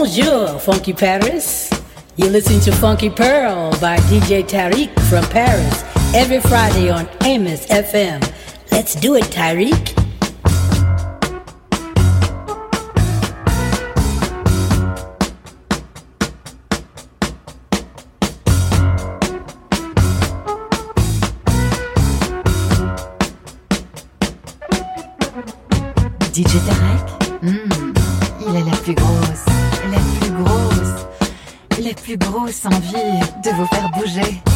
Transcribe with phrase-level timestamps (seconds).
[0.00, 1.68] Bonjour, Funky Paris.
[2.16, 5.82] You listen to Funky Pearl by DJ Tarek from Paris
[6.14, 8.22] every Friday on Amos FM.
[8.70, 9.97] Let's do it, Tarek.
[32.48, 34.47] Grosse envie de vous faire bouger.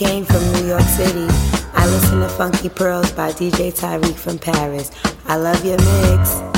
[0.00, 1.26] Came from New York City.
[1.74, 4.90] I listen to Funky Pearls by DJ Tarek from Paris.
[5.26, 6.49] I love your mix.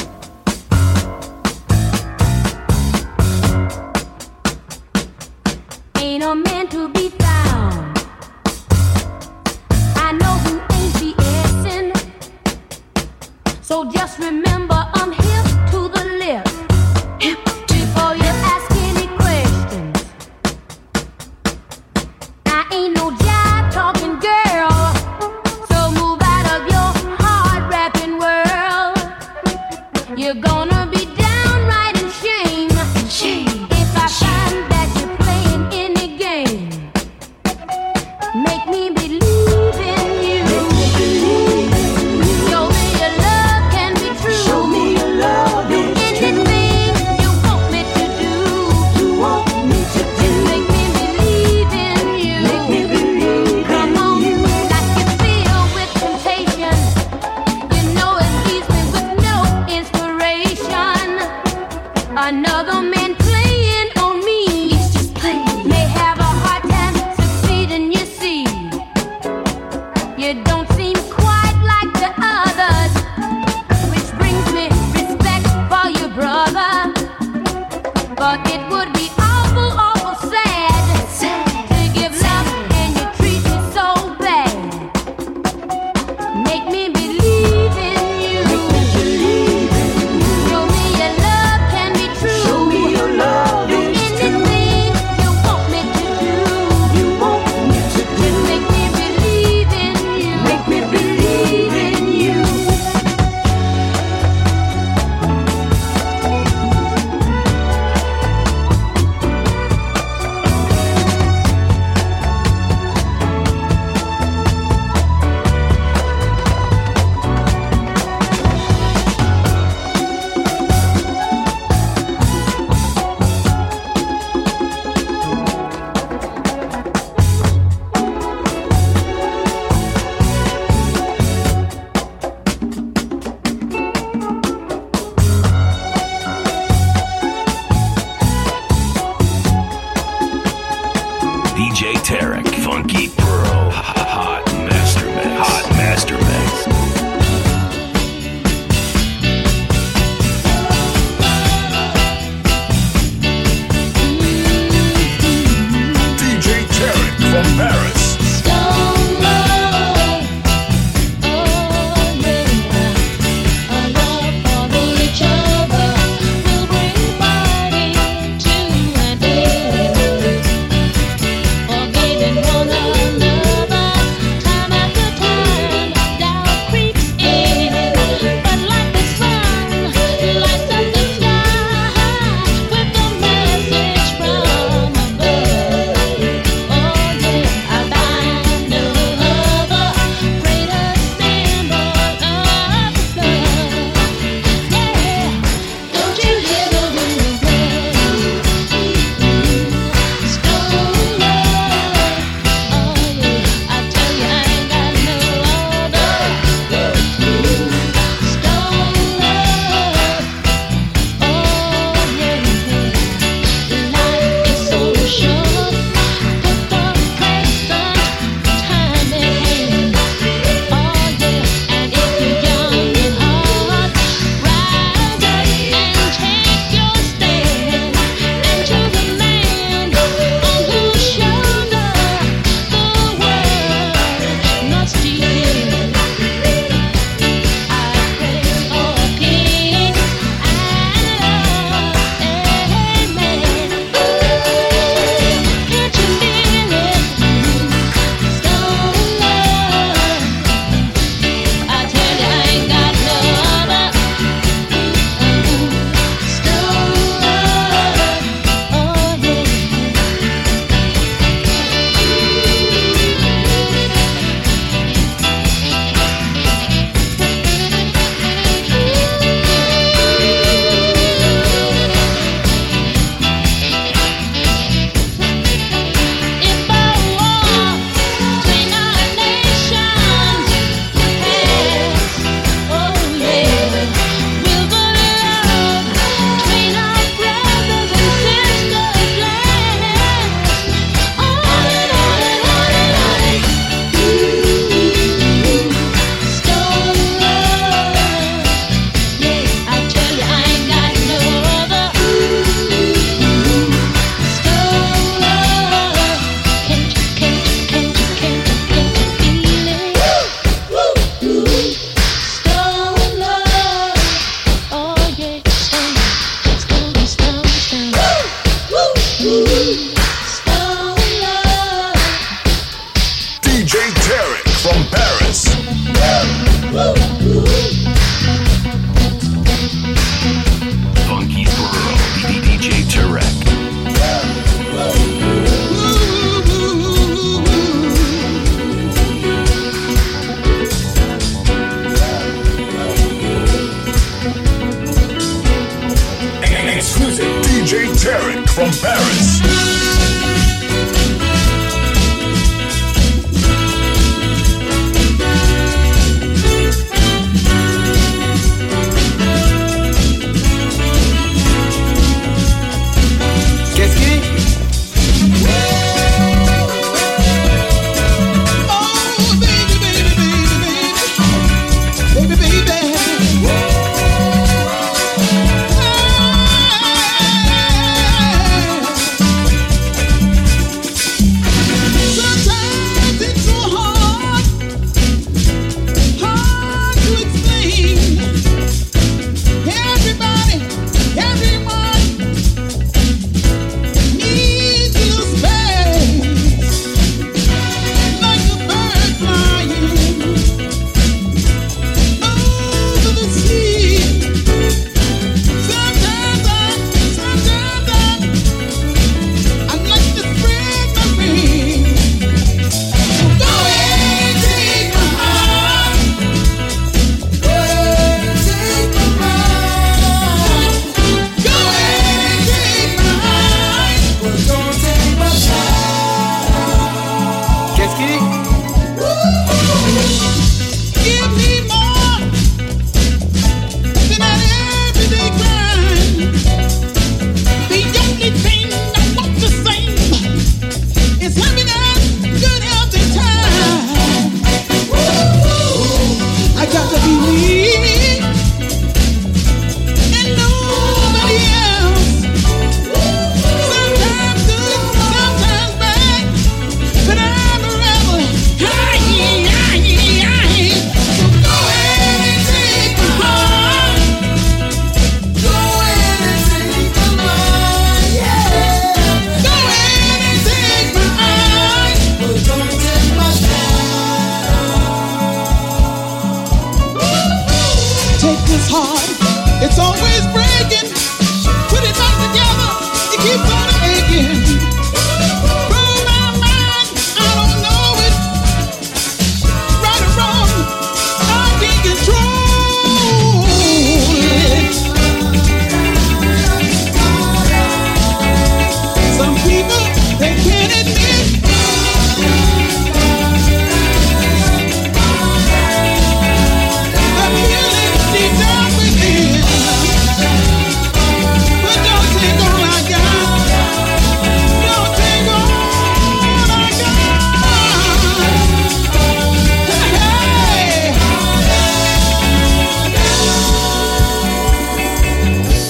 [78.22, 79.72] But it would be awful.
[79.80, 79.91] awful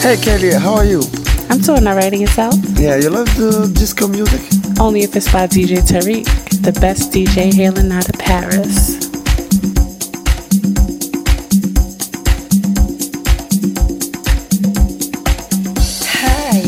[0.03, 1.01] Hey Kelly, how are you?
[1.49, 2.57] I'm doing alright yourself?
[2.75, 4.41] Yeah, you love the disco music?
[4.81, 6.25] Only if it's by DJ Tarek,
[6.61, 8.99] the best DJ hailing out of Paris.
[16.19, 16.59] Hi,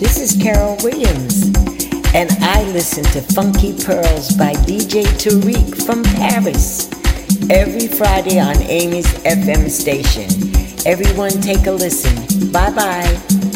[0.00, 1.52] this is Carol Williams,
[2.14, 6.88] and I listen to Funky Pearls by DJ Tarek from Paris
[7.50, 10.59] every Friday on Amy's FM station.
[10.86, 12.50] Everyone take a listen.
[12.50, 13.49] Bye bye.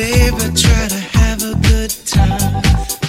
[0.00, 2.62] favor, try to have a good time.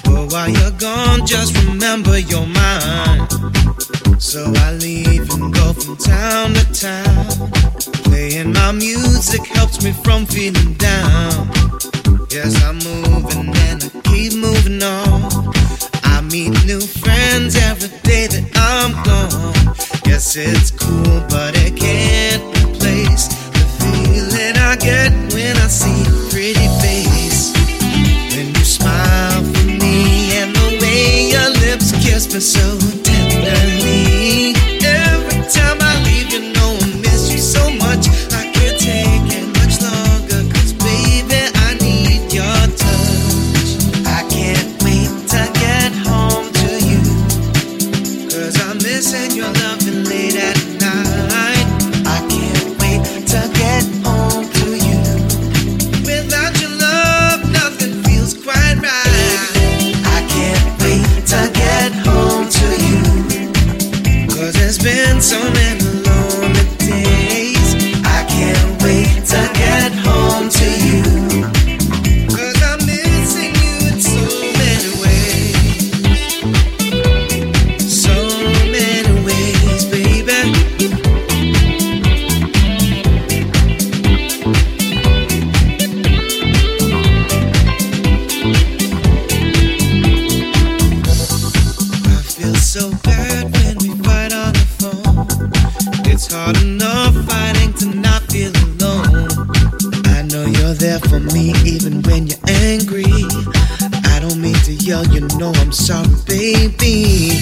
[0.04, 3.28] But while you're gone, just remember you're mine.
[4.20, 7.52] So I leave and go from town to town.
[8.08, 11.50] Playing my music helps me from feeling down.
[12.30, 15.54] Yes, I'm moving and I keep moving on.
[16.04, 19.76] I meet new friends every day that I'm gone.
[20.06, 20.72] Yes, it's
[104.84, 107.42] yeah, you know I'm sorry, baby.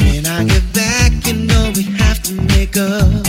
[0.00, 3.24] When I get back, you know we have to make up.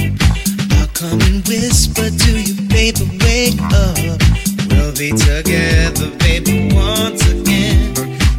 [0.77, 3.97] I'll come and whisper to you, baby, wake up.
[4.69, 7.93] We'll be together, baby, once again.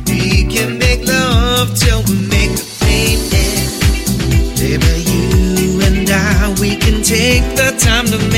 [0.06, 3.44] We can make love till we make a baby.
[4.60, 8.37] Baby, you and I, we can take the time to make.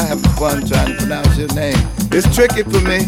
[0.00, 1.76] I have fun trying to pronounce your name.
[2.10, 3.00] It's tricky for me.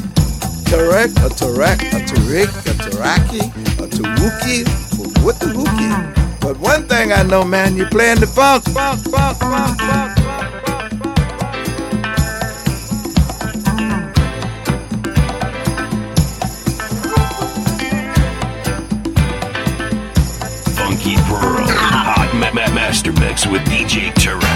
[0.68, 3.40] Tarek, a Tarek, a Tariq, a Taraki,
[3.82, 6.40] a Tawuki, what the Wookie?
[6.42, 10.18] But one thing I know, man, you're playing the funk, funk, funk, funk, funk.
[20.76, 24.51] Funky Pearl, Hot ma- ma- Master Mix with DJ Tarek.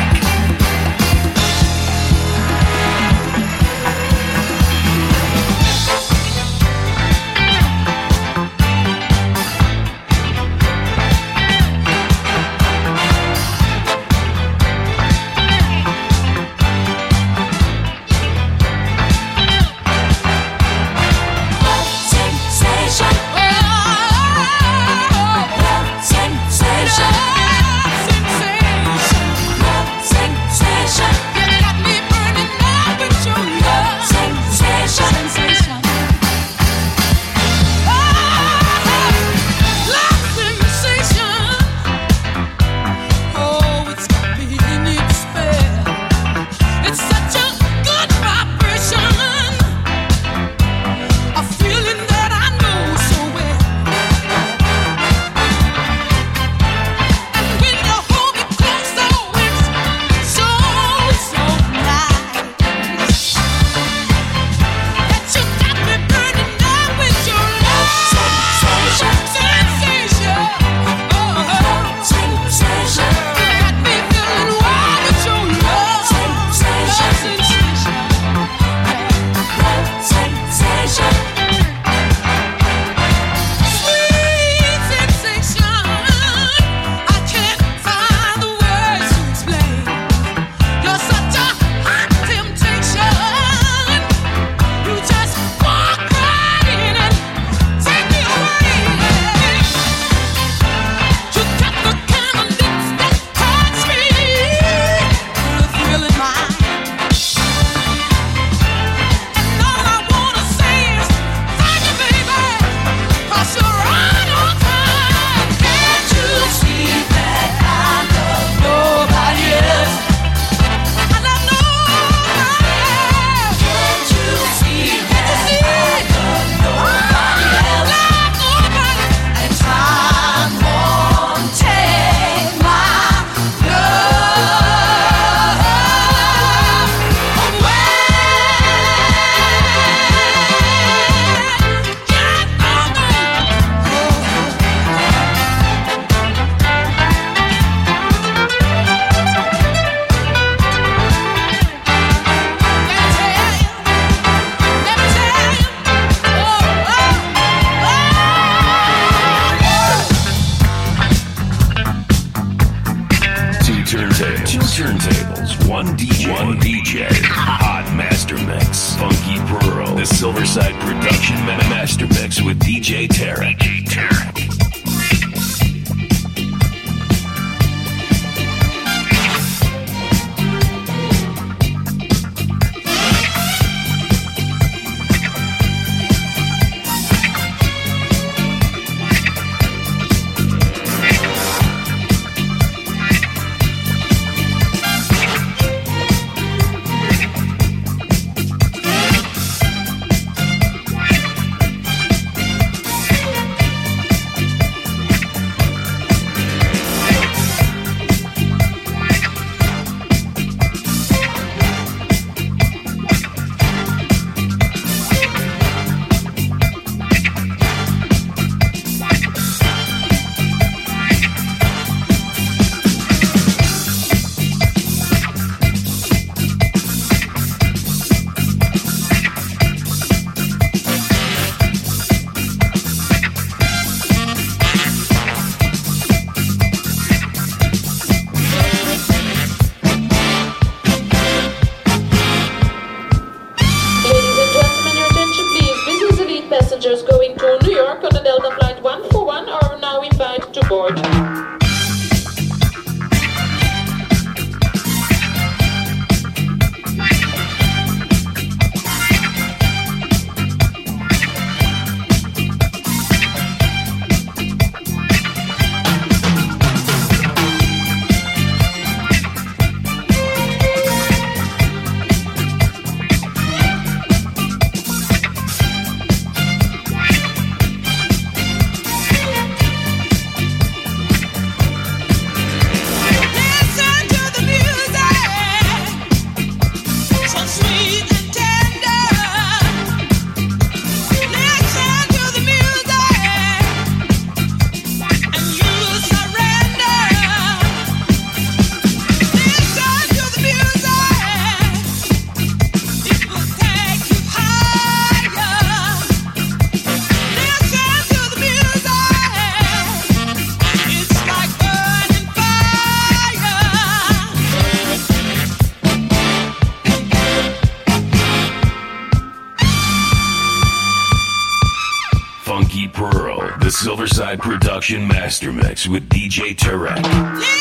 [325.36, 327.55] Master Mix with DJ Tarek.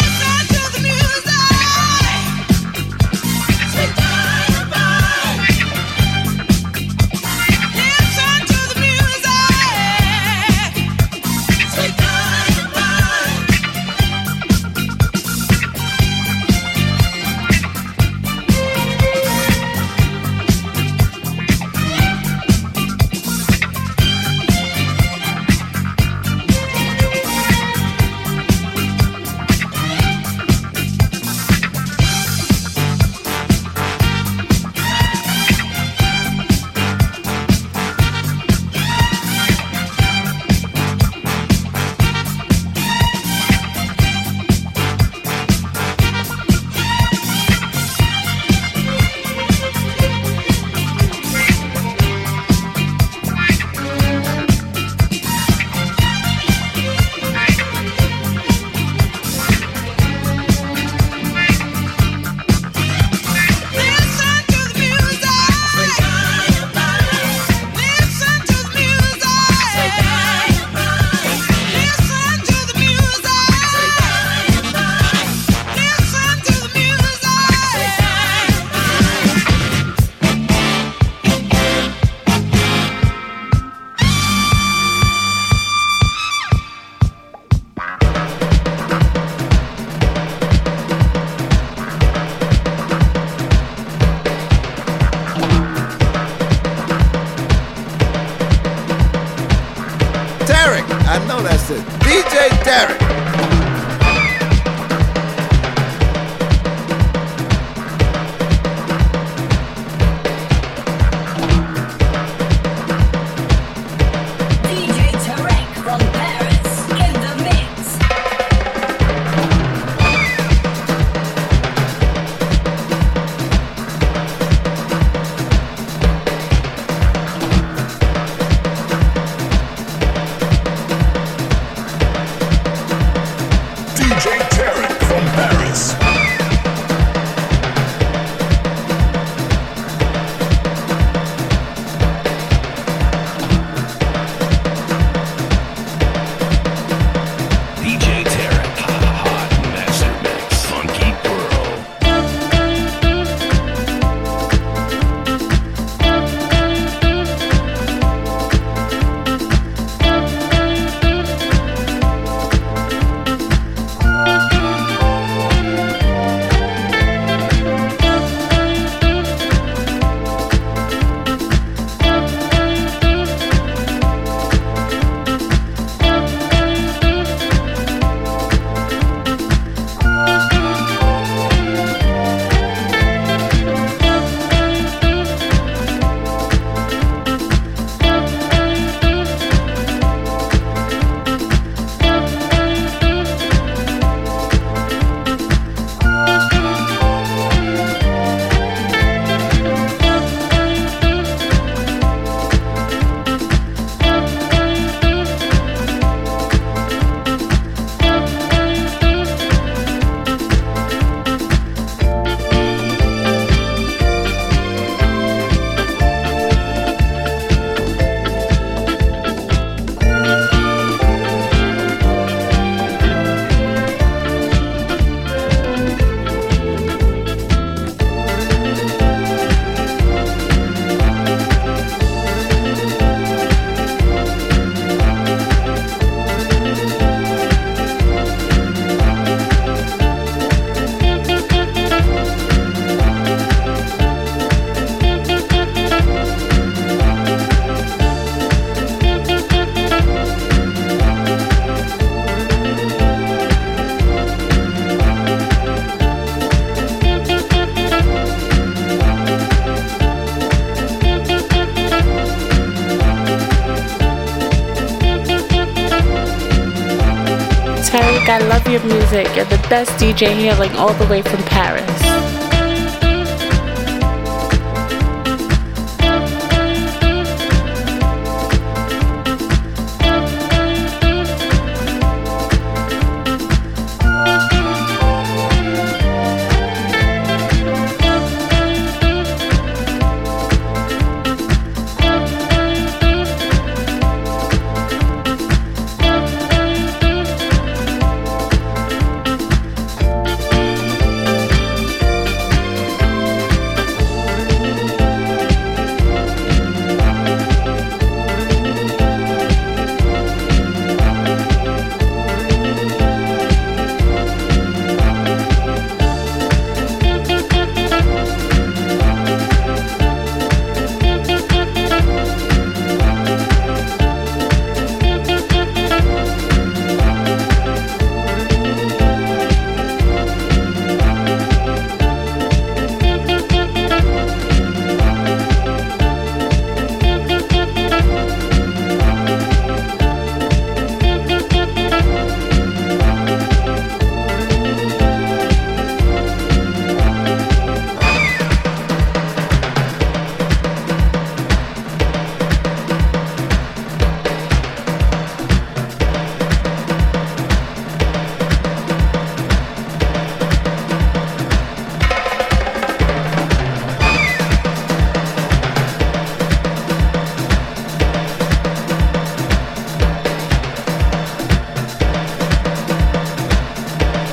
[268.28, 269.28] I love your music.
[269.36, 271.95] You're the best DJ hailing all the way from Paris.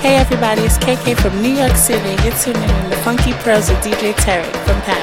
[0.04, 0.62] Everybody?
[0.62, 2.10] It's KK from New York City.
[2.24, 5.01] You're tuning in to Funky Pearls with DJ Tarek from Paris.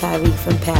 [0.00, 0.79] Tarek from Paris.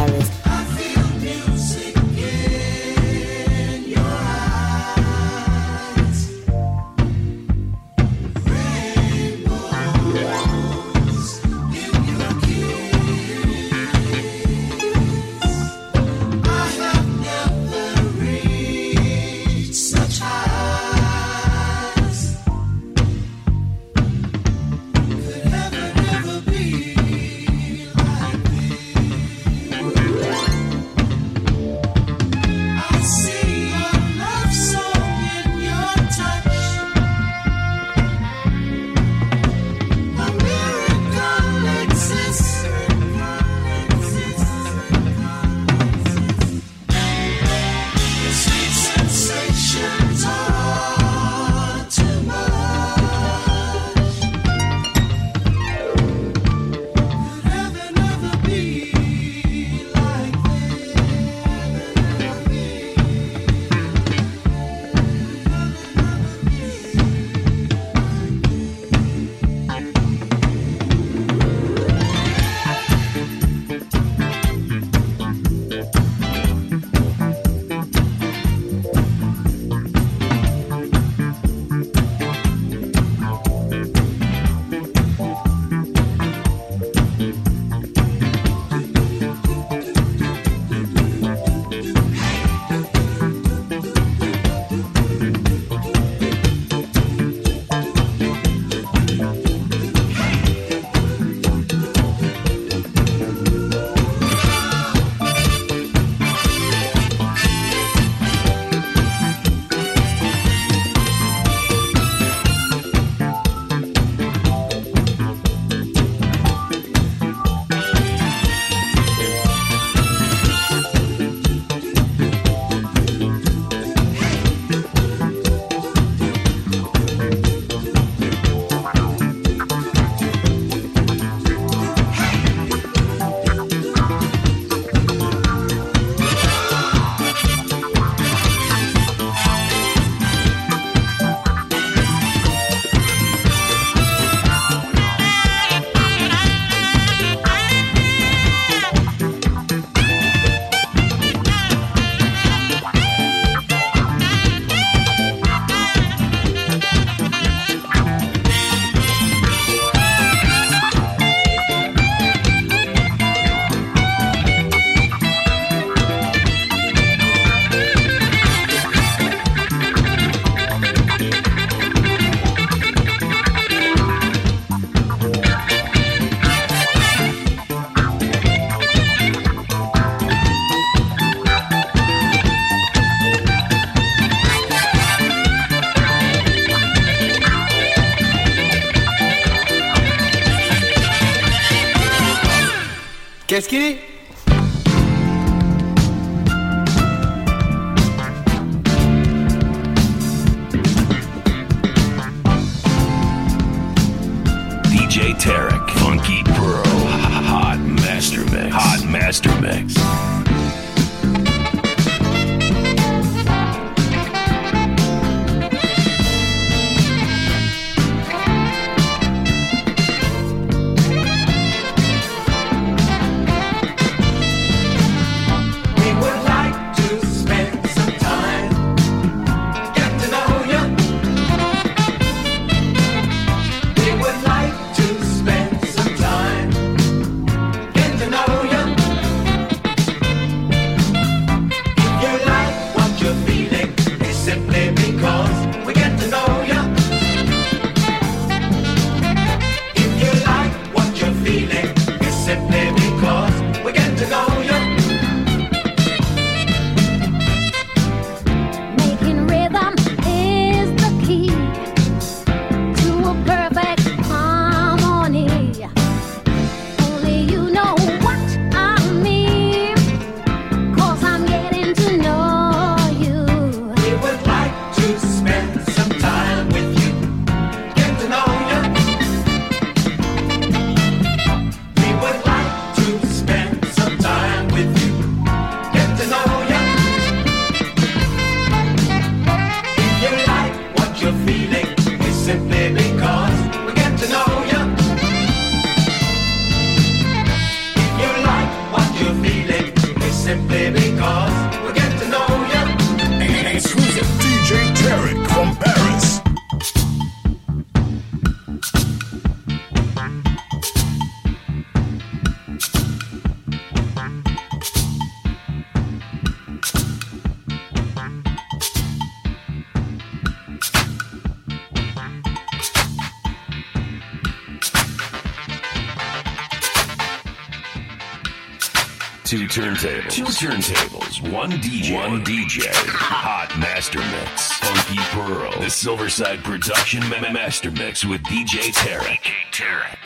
[330.61, 337.90] turntables, one DJ, one DJ, hot master mix, funky pearl, the Silverside production ma- master
[337.90, 339.40] mix with DJ Tarek.
[339.40, 340.18] DJ Tarek.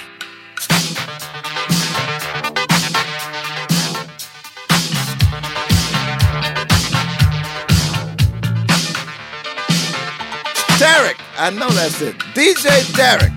[10.81, 12.19] Derek, I know that's it.
[12.35, 13.34] DJ Derek.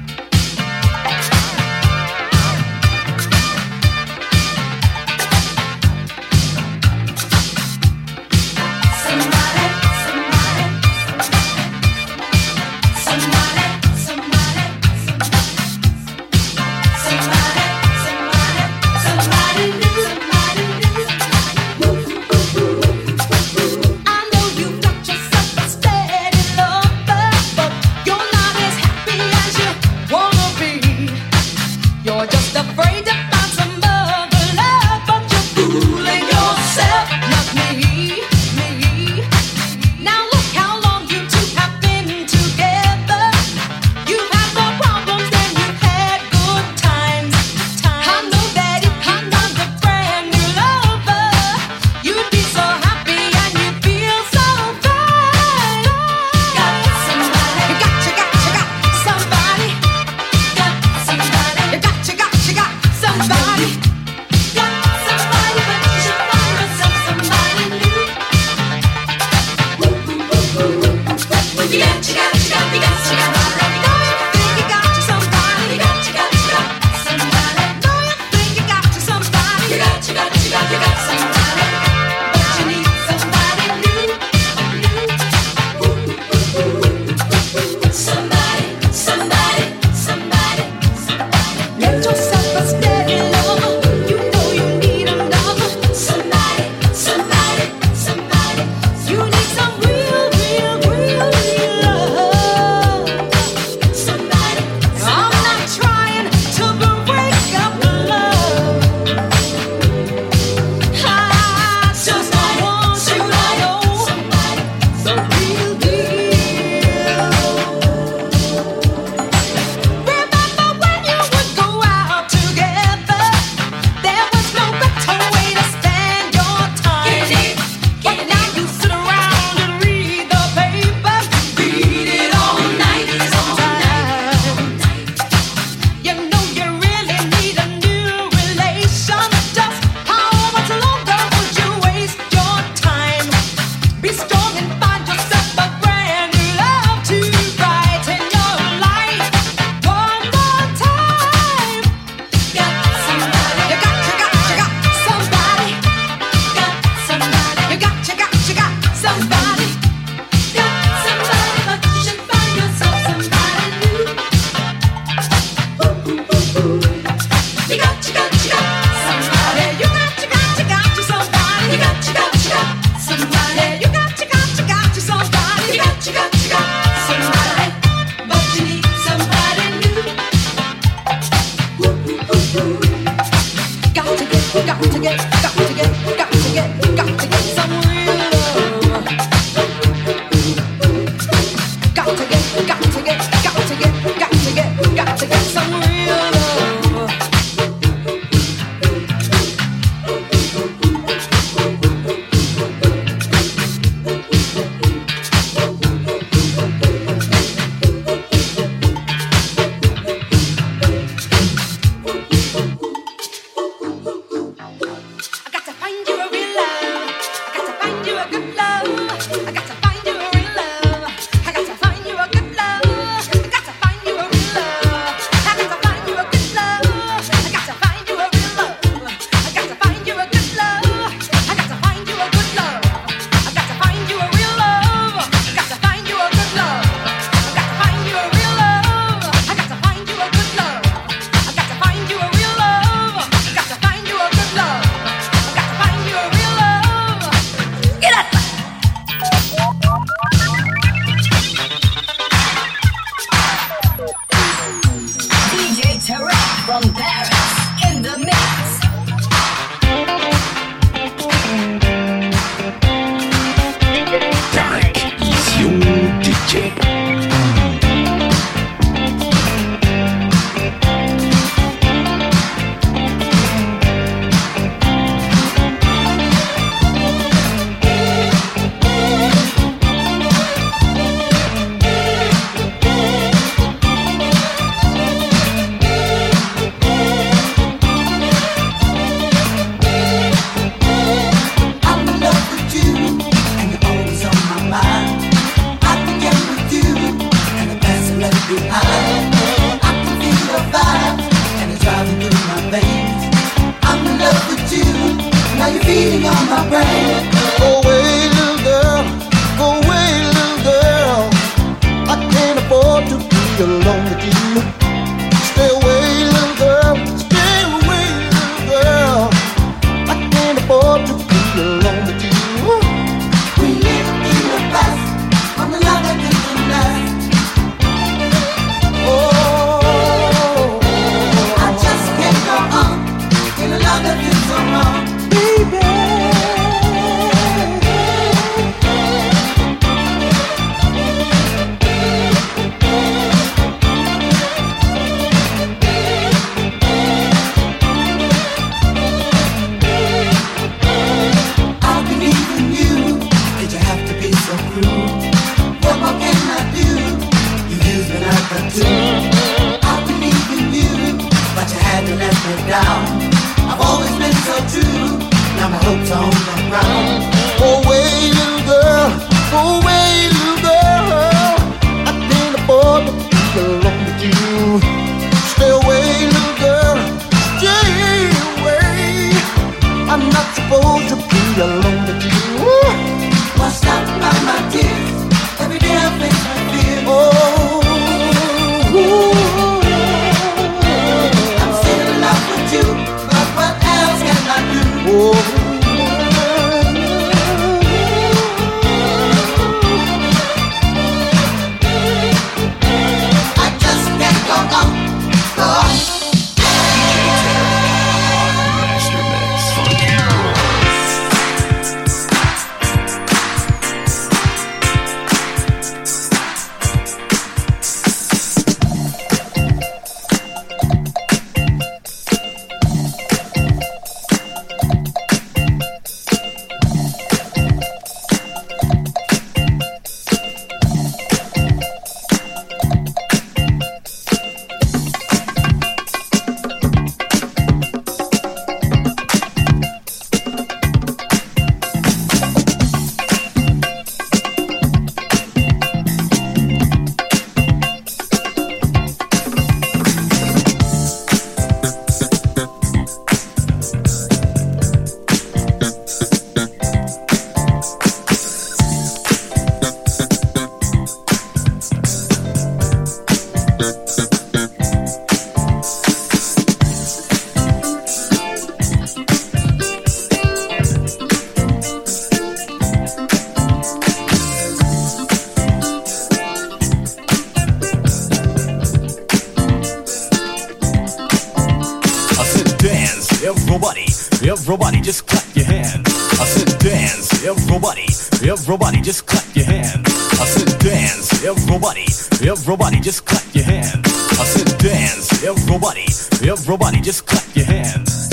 [487.47, 488.03] Everybody,
[488.43, 490.03] everybody, just clap your hands.
[490.37, 492.03] I said dance, everybody,
[492.45, 494.03] everybody, just clap your hands.
[494.03, 496.03] I said dance, everybody,
[496.43, 498.27] everybody, just clap your hands.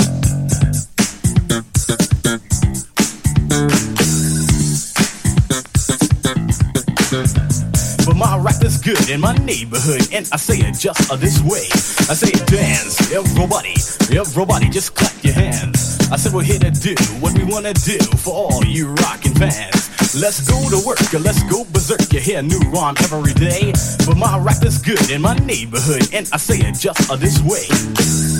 [8.05, 11.63] But my rap is good in my neighborhood, and I say it just this way.
[12.11, 13.75] I say dance, everybody,
[14.11, 15.74] everybody, just clap your hands.
[16.11, 19.89] I said we're here to do what we wanna do for all you rockin' fans.
[20.15, 22.13] Let's go to work, or let's go berserk.
[22.13, 23.73] You hear a new rhyme every day,
[24.05, 28.34] but my rap is good in my neighborhood, and I say it just this way.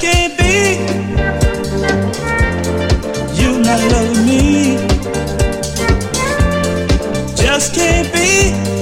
[0.00, 0.76] this can't be.
[3.40, 4.76] You not loving me.
[7.36, 8.75] Just can't be.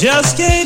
[0.00, 0.59] Just kidding.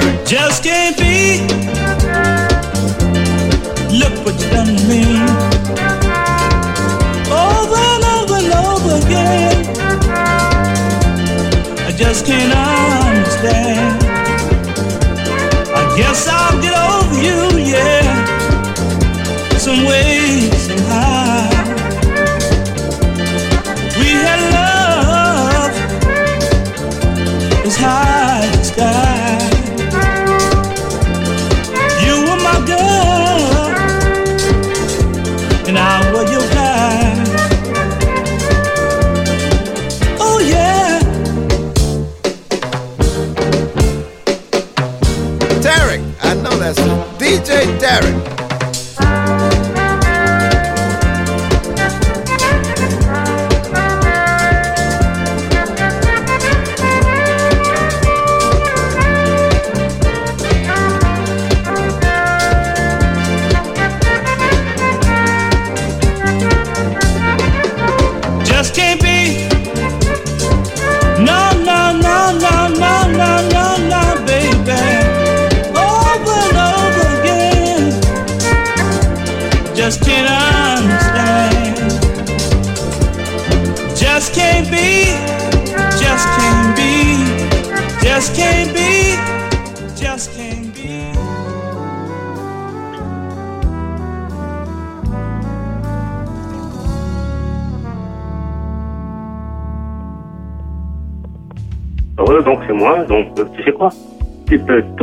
[0.00, 0.26] married.
[0.26, 0.97] Just can't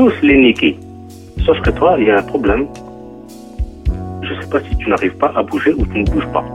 [0.05, 0.77] tous les niquer.
[1.45, 2.67] Sauf que toi, il y a un problème.
[4.21, 6.45] Je sais pas si tu n'arrives pas à bouger ou tu ne bouges pas.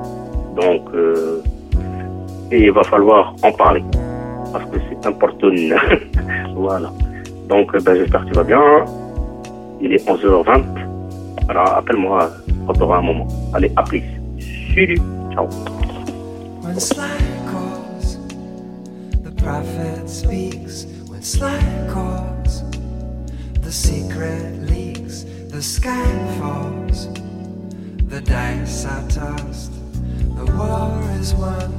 [0.54, 1.42] Donc, euh,
[2.52, 3.82] il va falloir en parler.
[4.52, 5.48] Parce que c'est important.
[6.54, 6.92] voilà.
[7.48, 8.62] Donc, euh, ben, j'espère que tu vas bien.
[9.80, 10.62] Il est 11h20.
[11.48, 12.30] Alors, appelle-moi
[12.66, 13.26] quand tu un moment.
[13.52, 14.02] Allez, à plus.
[14.74, 15.00] Salut.
[15.34, 15.48] Ciao.
[23.70, 25.22] The secret leaks.
[25.46, 26.10] The sky
[26.40, 27.06] falls,
[28.08, 29.70] the dice are tossed.
[30.34, 31.70] The war is won,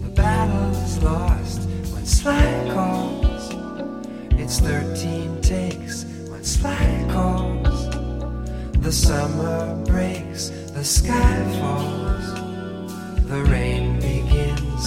[0.00, 1.68] the battle is lost.
[1.92, 3.52] When Sly calls,
[4.38, 6.04] it's 13 takes.
[6.30, 7.90] When Sly calls,
[8.78, 12.26] the summer breaks, the sky falls.
[13.26, 14.86] The rain begins,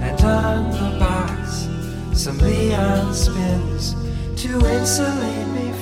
[0.00, 1.68] and on the box,
[2.18, 3.94] some Leon spins
[4.42, 5.37] to insulate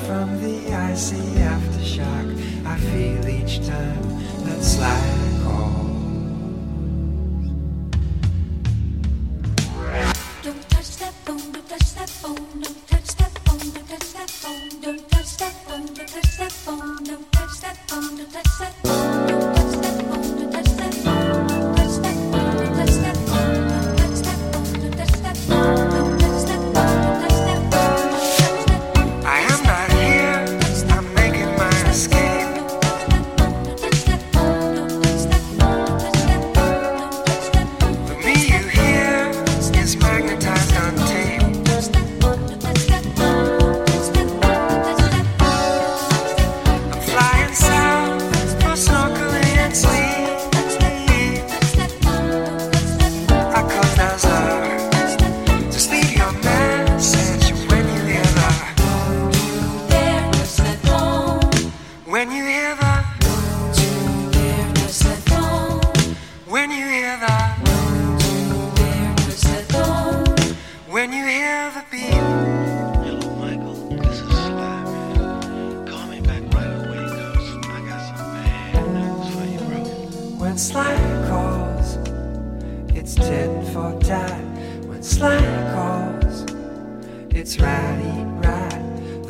[0.07, 2.65] from the icy aftershock.
[2.65, 4.01] I feel each time
[4.45, 5.26] that Sly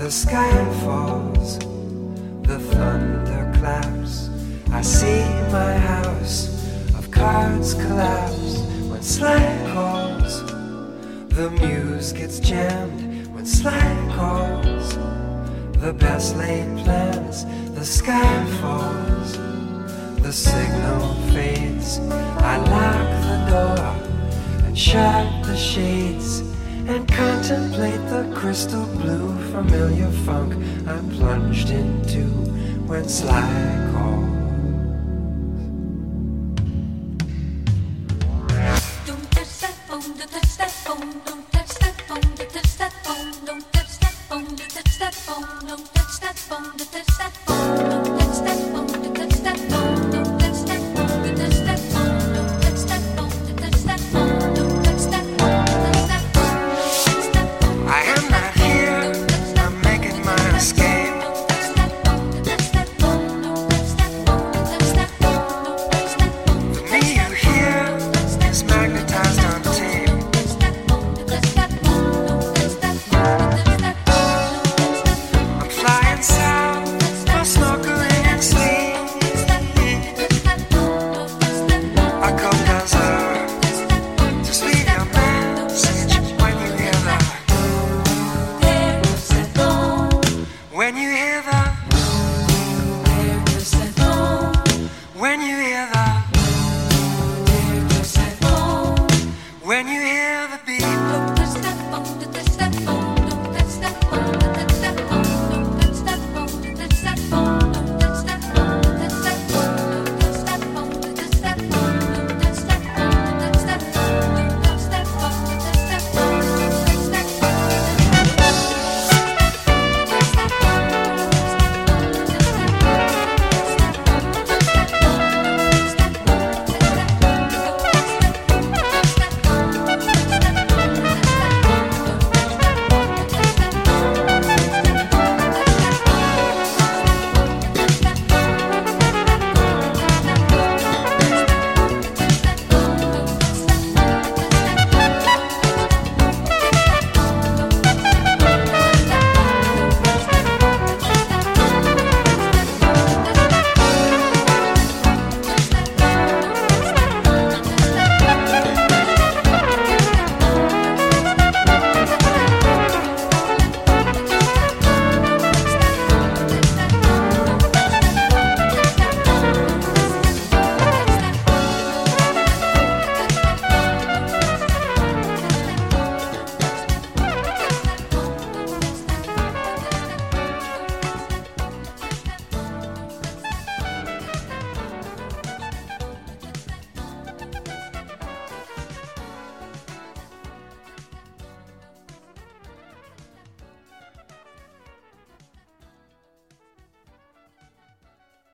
[0.07, 1.59] The sky falls,
[2.47, 4.29] the thunder claps.
[4.71, 5.19] I see
[5.51, 6.47] my house
[6.97, 8.59] of cards collapse.
[8.89, 9.37] When Sly
[9.73, 10.43] calls,
[11.35, 13.27] the muse gets jammed.
[13.35, 13.83] When Sly
[14.15, 14.95] calls,
[15.81, 17.43] the best laid plans.
[17.75, 19.33] The sky falls,
[20.21, 21.99] the signal fades.
[21.99, 26.43] I lock the door and shut the shades
[26.87, 30.53] and contemplate the crystal blue familiar funk
[30.87, 32.23] I'm plunged into
[32.87, 33.86] when Sly